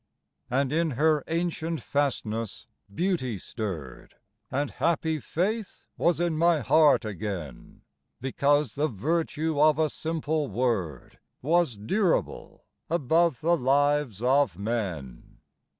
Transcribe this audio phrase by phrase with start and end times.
[0.49, 4.15] And in her ancient fastness beauty stirred,
[4.49, 7.83] And happy faith was in my heart again,
[8.19, 15.39] Because the virtue of a simple word Was durable above the lives of men.